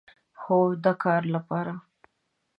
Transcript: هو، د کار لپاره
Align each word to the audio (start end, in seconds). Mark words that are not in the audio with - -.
هو، 0.41 0.59
د 0.83 0.85
کار 1.03 1.21
لپاره 1.35 1.73